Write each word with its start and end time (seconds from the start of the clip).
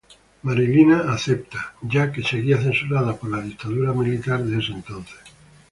Marilina 0.43 1.03
acepta 1.13 1.75
ya 1.83 2.11
que 2.11 2.23
seguía 2.23 2.57
censurada 2.57 3.15
por 3.17 3.29
la 3.29 3.39
dictadura 3.39 3.93
militar 3.93 4.43
de 4.43 4.57
ese 4.57 4.71
entonces. 4.71 5.19